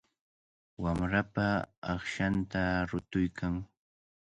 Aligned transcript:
Wamrapa 0.83 1.45
aqchanta 1.93 2.61
rutuykan. 2.89 3.53